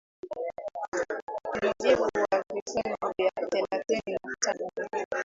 kwa 1.45 1.57
mujibu 1.63 2.01
wa 2.03 2.43
vifungu 2.53 3.13
vya 3.17 3.31
thelathini 3.49 4.17
na 4.23 4.35
tano 4.39 4.69
i 4.93 5.05